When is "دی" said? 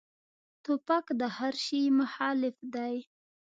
2.75-2.95